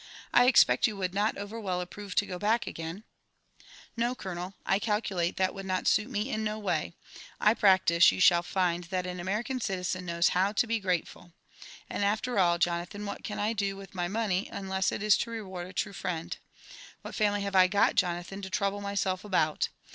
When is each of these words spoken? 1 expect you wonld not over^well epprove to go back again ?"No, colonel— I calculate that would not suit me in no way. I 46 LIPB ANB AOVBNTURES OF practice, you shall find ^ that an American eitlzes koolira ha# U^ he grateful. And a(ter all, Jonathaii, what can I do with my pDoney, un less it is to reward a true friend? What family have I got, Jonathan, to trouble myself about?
1 0.31 0.47
expect 0.47 0.87
you 0.87 0.95
wonld 0.95 1.13
not 1.13 1.35
over^well 1.35 1.79
epprove 1.79 2.15
to 2.15 2.25
go 2.25 2.39
back 2.39 2.65
again 2.65 3.03
?"No, 3.95 4.15
colonel— 4.15 4.55
I 4.75 4.79
calculate 4.79 5.37
that 5.37 5.53
would 5.53 5.67
not 5.67 5.85
suit 5.85 6.09
me 6.09 6.31
in 6.31 6.43
no 6.43 6.57
way. 6.57 6.95
I 7.39 7.53
46 7.53 7.53
LIPB 7.53 7.53
ANB 7.53 7.55
AOVBNTURES 7.57 7.57
OF 7.57 7.59
practice, 7.61 8.11
you 8.13 8.19
shall 8.19 8.41
find 8.41 8.83
^ 8.85 8.89
that 8.89 9.05
an 9.05 9.19
American 9.19 9.59
eitlzes 9.59 10.01
koolira 10.01 10.29
ha# 10.29 10.53
U^ 10.53 10.71
he 10.71 10.79
grateful. 10.79 11.33
And 11.87 12.03
a(ter 12.03 12.39
all, 12.39 12.57
Jonathaii, 12.57 13.05
what 13.05 13.23
can 13.23 13.37
I 13.37 13.53
do 13.53 13.75
with 13.77 13.93
my 13.93 14.07
pDoney, 14.07 14.51
un 14.51 14.67
less 14.69 14.91
it 14.91 15.03
is 15.03 15.15
to 15.17 15.29
reward 15.29 15.67
a 15.67 15.73
true 15.73 15.93
friend? 15.93 16.35
What 17.03 17.13
family 17.13 17.41
have 17.41 17.55
I 17.55 17.67
got, 17.67 17.93
Jonathan, 17.93 18.41
to 18.41 18.49
trouble 18.49 18.81
myself 18.81 19.23
about? 19.23 19.69